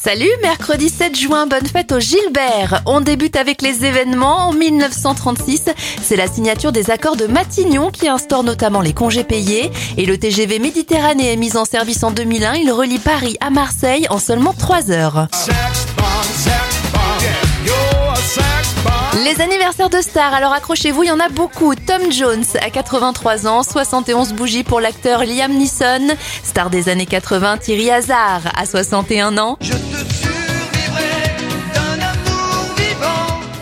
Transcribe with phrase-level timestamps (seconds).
[0.00, 2.82] Salut, mercredi 7 juin, bonne fête au Gilbert.
[2.86, 4.48] On débute avec les événements.
[4.48, 5.64] En 1936,
[6.00, 9.72] c'est la signature des accords de Matignon qui instaure notamment les congés payés.
[9.96, 12.54] Et le TGV Méditerranée est mis en service en 2001.
[12.54, 15.26] Il relie Paris à Marseille en seulement 3 heures.
[19.28, 21.74] Les anniversaires de stars, alors accrochez-vous, il y en a beaucoup.
[21.74, 26.16] Tom Jones à 83 ans, 71 bougies pour l'acteur Liam Neeson.
[26.42, 29.58] Star des années 80, Thierry Hazard à 61 ans.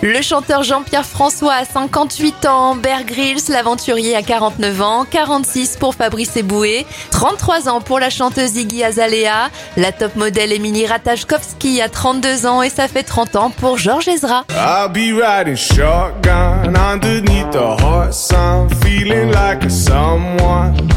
[0.09, 5.97] Le chanteur Jean-Pierre François a 58 ans, Bear Grylls, l'aventurier à 49 ans, 46 pour
[5.97, 11.89] Fabrice Eboué, 33 ans pour la chanteuse Iggy Azalea, la top modèle Émilie Ratajkowski a
[11.89, 14.45] 32 ans et ça fait 30 ans pour Georges Ezra.
[14.51, 20.89] I'll be riding shotgun underneath the hot sun, feeling like a someone.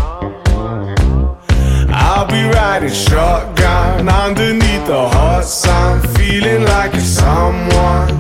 [1.91, 8.18] I'll be riding shotgun underneath the hot sun, feeling like a someone.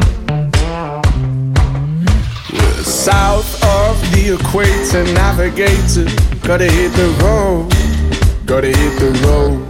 [2.99, 6.03] South of the equator, navigator.
[6.45, 7.71] Gotta hit the road,
[8.45, 9.65] gotta hit the road.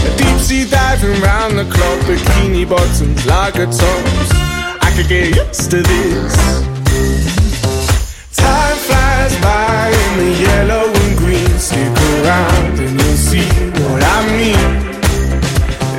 [0.00, 4.30] A deep sea diving round the clock, bikini bottoms, lager tops.
[4.80, 6.34] I could get used to this.
[8.38, 11.58] Time flies by in the yellow and green.
[11.58, 11.92] Stick
[12.24, 13.46] around and you'll see
[13.84, 14.70] what I mean.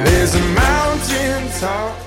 [0.05, 2.03] There's a mountain top.